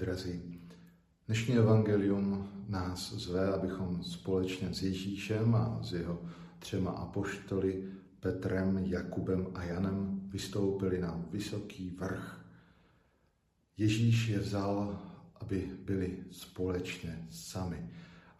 Drazí, 0.00 0.60
dnešní 1.26 1.56
evangelium 1.56 2.48
nás 2.68 3.12
zve, 3.12 3.52
abychom 3.52 4.02
společně 4.02 4.74
s 4.74 4.82
Ježíšem 4.82 5.54
a 5.54 5.78
s 5.82 5.92
jeho 5.92 6.22
třema 6.58 6.90
apoštoly 6.90 7.84
Petrem, 8.20 8.78
Jakubem 8.78 9.46
a 9.54 9.64
Janem 9.64 10.20
vystoupili 10.32 11.00
na 11.00 11.24
vysoký 11.30 11.90
vrch. 11.90 12.44
Ježíš 13.76 14.28
je 14.28 14.38
vzal, 14.38 15.02
aby 15.40 15.70
byli 15.84 16.18
společně 16.30 17.26
sami. 17.30 17.90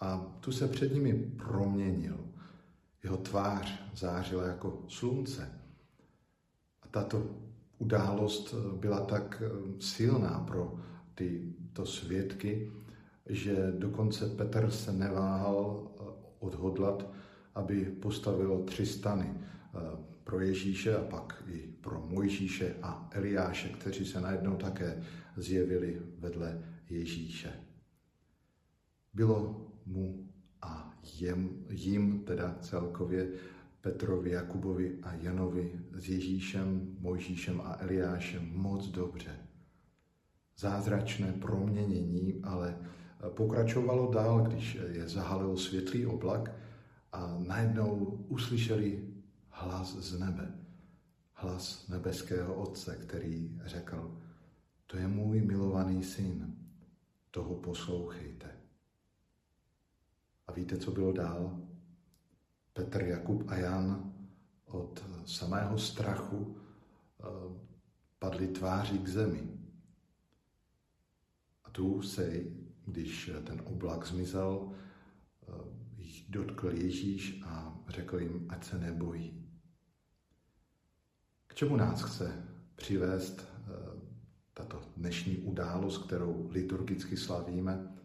A 0.00 0.36
tu 0.40 0.52
se 0.52 0.68
před 0.68 0.94
nimi 0.94 1.14
proměnil. 1.14 2.18
Jeho 3.02 3.16
tvář 3.16 3.82
zářila 3.94 4.46
jako 4.46 4.84
slunce. 4.88 5.52
A 6.82 6.88
tato 6.88 7.26
událost 7.78 8.54
byla 8.80 9.00
tak 9.00 9.42
silná 9.78 10.40
pro 10.40 10.78
tyto 11.18 11.86
svědky, 11.86 12.72
že 13.26 13.72
dokonce 13.78 14.26
Petr 14.26 14.70
se 14.70 14.92
neváhal 14.92 15.90
odhodlat, 16.38 17.10
aby 17.54 17.84
postavil 17.84 18.62
tři 18.64 18.86
stany 18.86 19.34
pro 20.24 20.40
Ježíše 20.40 20.96
a 20.96 21.04
pak 21.04 21.44
i 21.46 21.58
pro 21.80 22.06
Mojžíše 22.06 22.74
a 22.82 23.10
Eliáše, 23.12 23.68
kteří 23.68 24.06
se 24.06 24.20
najednou 24.20 24.56
také 24.56 25.02
zjevili 25.36 26.02
vedle 26.18 26.62
Ježíše. 26.90 27.52
Bylo 29.14 29.66
mu 29.86 30.28
a 30.62 30.94
jem, 31.18 31.64
jim 31.70 32.24
teda 32.24 32.56
celkově 32.60 33.28
Petrovi, 33.80 34.30
Jakubovi 34.30 34.98
a 35.02 35.14
Janovi 35.14 35.72
s 35.92 36.08
Ježíšem, 36.08 36.96
Mojžíšem 36.98 37.60
a 37.60 37.76
Eliášem 37.80 38.50
moc 38.52 38.86
dobře. 38.86 39.47
Zázračné 40.58 41.32
proměnění 41.32 42.40
ale 42.42 42.78
pokračovalo 43.28 44.12
dál, 44.12 44.40
když 44.40 44.78
je 44.88 45.08
zahalil 45.08 45.56
světlý 45.56 46.06
oblak 46.06 46.52
a 47.12 47.36
najednou 47.38 47.96
uslyšeli 48.28 49.08
hlas 49.50 49.96
z 49.96 50.18
nebe. 50.18 50.54
Hlas 51.32 51.88
nebeského 51.88 52.54
Otce, 52.54 52.96
který 52.96 53.60
řekl, 53.64 54.18
to 54.86 54.96
je 54.96 55.08
můj 55.08 55.40
milovaný 55.40 56.04
syn, 56.04 56.56
toho 57.30 57.54
poslouchejte. 57.54 58.50
A 60.46 60.52
víte, 60.52 60.76
co 60.76 60.90
bylo 60.90 61.12
dál? 61.12 61.60
Petr, 62.72 63.02
Jakub 63.02 63.44
a 63.48 63.56
Jan 63.56 64.12
od 64.66 65.04
samého 65.26 65.78
strachu 65.78 66.56
eh, 66.56 67.24
padli 68.18 68.48
tváří 68.48 68.98
k 68.98 69.08
zemi. 69.08 69.57
Tu 71.78 72.02
se, 72.02 72.32
když 72.86 73.30
ten 73.44 73.62
oblak 73.64 74.06
zmizel, 74.06 74.72
eh, 75.48 75.52
jich 75.96 76.24
dotkl 76.30 76.70
Ježíš 76.70 77.42
a 77.46 77.78
řekl 77.88 78.18
jim, 78.18 78.46
ať 78.48 78.64
se 78.64 78.78
nebojí. 78.78 79.48
K 81.46 81.54
čemu 81.54 81.76
nás 81.76 82.02
chce 82.02 82.32
přivést 82.76 83.48
eh, 83.50 83.70
tato 84.54 84.80
dnešní 84.96 85.36
událost, 85.36 85.98
kterou 85.98 86.48
liturgicky 86.50 87.16
slavíme? 87.16 87.96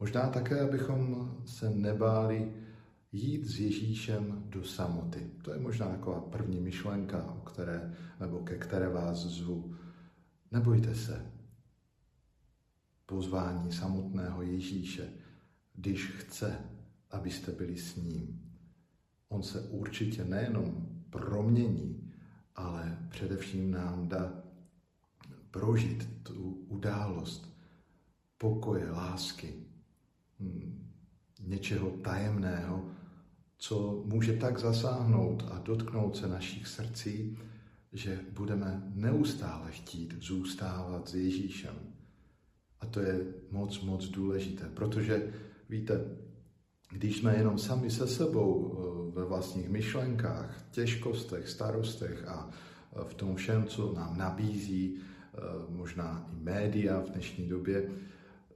Možná 0.00 0.28
také, 0.28 0.60
abychom 0.60 1.32
se 1.46 1.70
nebáli 1.70 2.52
jít 3.12 3.44
s 3.44 3.60
Ježíšem 3.60 4.44
do 4.46 4.64
samoty. 4.64 5.30
To 5.42 5.52
je 5.52 5.58
možná 5.58 5.88
taková 5.88 6.20
první 6.20 6.60
myšlenka, 6.60 7.24
o 7.24 7.40
které, 7.40 7.94
nebo 8.20 8.38
ke 8.38 8.58
které 8.58 8.88
vás 8.88 9.16
zvu. 9.16 9.76
Nebojte 10.50 10.94
se 10.94 11.34
pozvání 13.06 13.72
samotného 13.72 14.42
Ježíše, 14.42 15.12
když 15.74 16.06
chce, 16.06 16.58
abyste 17.10 17.52
byli 17.52 17.78
s 17.78 17.96
ním. 17.96 18.40
On 19.28 19.42
se 19.42 19.60
určitě 19.60 20.24
nejenom 20.24 20.88
promění, 21.10 22.12
ale 22.56 22.98
především 23.08 23.70
nám 23.70 24.08
dá 24.08 24.42
prožít 25.50 26.08
tu 26.22 26.64
událost 26.68 27.54
pokoje, 28.38 28.90
lásky, 28.90 29.54
něčeho 31.40 31.90
tajemného, 31.90 32.84
co 33.56 34.04
může 34.06 34.32
tak 34.36 34.58
zasáhnout 34.58 35.44
a 35.50 35.58
dotknout 35.58 36.16
se 36.16 36.28
našich 36.28 36.66
srdcí, 36.66 37.38
že 37.92 38.20
budeme 38.32 38.82
neustále 38.94 39.72
chtít 39.72 40.14
zůstávat 40.22 41.08
s 41.08 41.14
Ježíšem. 41.14 41.93
A 42.84 42.86
to 42.86 43.00
je 43.00 43.20
moc, 43.50 43.80
moc 43.80 44.08
důležité, 44.08 44.68
protože 44.74 45.32
víte, 45.68 46.04
když 46.90 47.18
jsme 47.18 47.36
jenom 47.36 47.58
sami 47.58 47.90
se 47.90 48.06
sebou 48.06 48.50
eh, 48.72 49.18
ve 49.18 49.24
vlastních 49.24 49.68
myšlenkách, 49.68 50.66
těžkostech, 50.70 51.48
starostech 51.48 52.28
a 52.28 52.50
eh, 52.50 53.04
v 53.04 53.14
tom 53.14 53.36
všem, 53.36 53.64
co 53.64 53.92
nám 53.92 54.18
nabízí 54.18 54.96
eh, 54.96 55.40
možná 55.68 56.28
i 56.32 56.44
média 56.44 57.00
v 57.00 57.10
dnešní 57.10 57.48
době, 57.48 57.90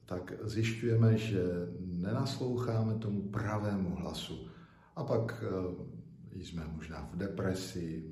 tak 0.06 0.32
zjišťujeme, 0.42 1.18
že 1.18 1.42
nenasloucháme 1.80 2.94
tomu 2.94 3.22
pravému 3.22 3.94
hlasu. 3.94 4.48
A 4.96 5.04
pak 5.04 5.44
jsme 6.32 6.64
možná 6.74 7.10
v 7.12 7.16
depresi, 7.16 8.04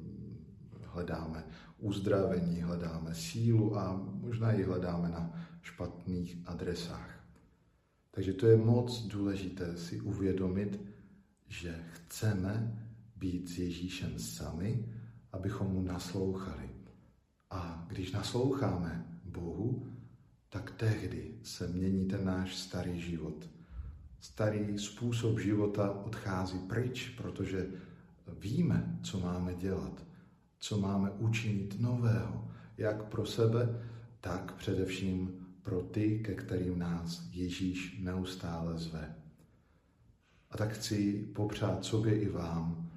hledáme 0.96 1.44
uzdravení, 1.78 2.62
hledáme 2.62 3.14
sílu 3.14 3.78
a 3.78 4.00
možná 4.20 4.52
ji 4.52 4.64
hledáme 4.64 5.08
na 5.08 5.48
špatných 5.62 6.38
adresách. 6.46 7.20
Takže 8.10 8.32
to 8.32 8.46
je 8.46 8.56
moc 8.56 9.02
důležité 9.06 9.76
si 9.76 10.00
uvědomit, 10.00 10.80
že 11.48 11.84
chceme 11.92 12.82
být 13.16 13.48
s 13.48 13.58
Ježíšem 13.58 14.18
sami, 14.18 14.88
abychom 15.32 15.66
mu 15.66 15.82
naslouchali. 15.82 16.70
A 17.50 17.84
když 17.88 18.12
nasloucháme 18.12 19.20
Bohu, 19.24 19.86
tak 20.48 20.70
tehdy 20.70 21.34
se 21.42 21.68
mění 21.68 22.08
ten 22.08 22.24
náš 22.24 22.56
starý 22.56 23.00
život. 23.00 23.50
Starý 24.20 24.78
způsob 24.78 25.38
života 25.38 25.90
odchází 25.90 26.58
pryč, 26.58 27.08
protože 27.08 27.66
víme, 28.38 28.98
co 29.02 29.20
máme 29.20 29.54
dělat, 29.54 30.06
co 30.58 30.78
máme 30.78 31.10
učinit 31.10 31.80
nového, 31.80 32.48
jak 32.78 33.04
pro 33.04 33.26
sebe, 33.26 33.82
tak 34.20 34.54
především 34.54 35.46
pro 35.62 35.82
ty, 35.82 36.18
ke 36.18 36.34
kterým 36.34 36.78
nás 36.78 37.28
Ježíš 37.32 37.98
neustále 38.02 38.78
zve. 38.78 39.14
A 40.50 40.56
tak 40.56 40.72
chci 40.72 41.12
popřát 41.34 41.84
sobě 41.84 42.20
i 42.20 42.28
vám, 42.28 42.90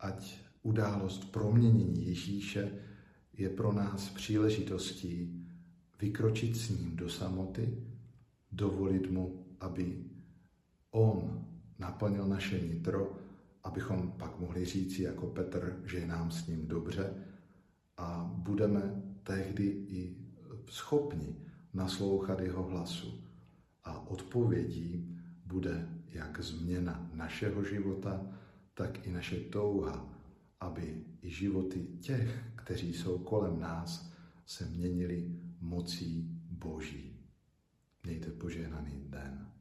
ať 0.00 0.38
událost 0.62 1.32
proměnění 1.32 2.06
Ježíše 2.06 2.72
je 3.32 3.48
pro 3.48 3.72
nás 3.72 4.10
příležitostí 4.10 5.46
vykročit 6.00 6.56
s 6.56 6.70
ním 6.70 6.96
do 6.96 7.08
samoty, 7.08 7.78
dovolit 8.52 9.10
mu, 9.10 9.46
aby 9.60 10.04
on 10.90 11.46
naplnil 11.78 12.26
naše 12.26 12.60
nitro, 12.60 13.16
abychom 13.64 14.12
pak 14.12 14.38
mohli 14.38 14.64
říci 14.64 15.02
jako 15.02 15.26
Petr, 15.26 15.82
že 15.84 15.98
je 15.98 16.06
nám 16.06 16.30
s 16.30 16.46
ním 16.46 16.68
dobře 16.68 17.14
a 17.96 18.30
budeme 18.36 19.02
tehdy 19.22 19.64
i 19.66 20.16
schopni 20.70 21.36
naslouchat 21.74 22.40
jeho 22.40 22.62
hlasu. 22.62 23.24
A 23.84 24.10
odpovědí 24.10 25.18
bude 25.46 25.88
jak 26.08 26.40
změna 26.40 27.10
našeho 27.14 27.64
života, 27.64 28.26
tak 28.74 29.06
i 29.06 29.12
naše 29.12 29.36
touha, 29.36 30.08
aby 30.60 31.04
i 31.22 31.30
životy 31.30 31.86
těch, 32.00 32.44
kteří 32.54 32.92
jsou 32.92 33.18
kolem 33.18 33.60
nás, 33.60 34.12
se 34.46 34.66
měnili 34.66 35.40
mocí 35.60 36.40
Boží. 36.50 37.20
Mějte 38.04 38.30
požehnaný 38.30 39.04
den. 39.08 39.52